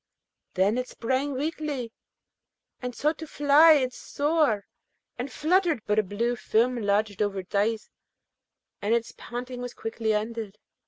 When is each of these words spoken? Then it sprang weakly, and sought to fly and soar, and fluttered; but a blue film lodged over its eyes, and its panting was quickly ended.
Then 0.55 0.79
it 0.79 0.87
sprang 0.89 1.33
weakly, 1.33 1.93
and 2.81 2.95
sought 2.95 3.19
to 3.19 3.27
fly 3.27 3.73
and 3.73 3.93
soar, 3.93 4.65
and 5.19 5.31
fluttered; 5.31 5.83
but 5.85 5.99
a 5.99 6.03
blue 6.03 6.35
film 6.35 6.75
lodged 6.81 7.21
over 7.21 7.37
its 7.41 7.53
eyes, 7.53 7.87
and 8.81 8.95
its 8.95 9.13
panting 9.15 9.61
was 9.61 9.75
quickly 9.75 10.11
ended. 10.11 10.57